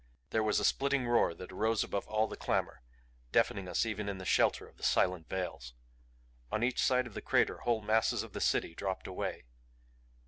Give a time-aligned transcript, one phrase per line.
[0.31, 2.81] There was a splitting roar that arose above all the clamor,
[3.31, 5.75] deafening us even in the shelter of the silent veils.
[6.51, 9.43] On each side of the crater whole masses of the City dropped away.